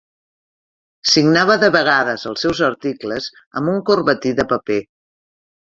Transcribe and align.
Signava 1.11 1.57
de 1.65 1.69
vegades 1.75 2.25
els 2.31 2.45
seus 2.45 2.63
articles 2.71 3.29
amb 3.61 3.73
un 3.75 3.79
corbatí 3.91 4.37
de 4.41 4.51
paper. 4.57 4.83